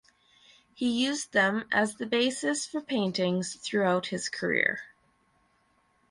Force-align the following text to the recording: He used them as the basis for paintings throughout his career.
He 0.73 0.89
used 1.05 1.31
them 1.31 1.65
as 1.71 1.93
the 1.97 2.07
basis 2.07 2.65
for 2.65 2.81
paintings 2.81 3.53
throughout 3.57 4.07
his 4.07 4.29
career. 4.29 4.79